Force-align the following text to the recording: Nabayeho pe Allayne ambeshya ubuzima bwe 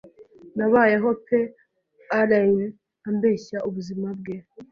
Nabayeho 0.57 1.09
pe 1.25 1.39
Allayne 2.19 2.67
ambeshya 3.09 3.57
ubuzima 3.67 4.07
bwe 4.19 4.35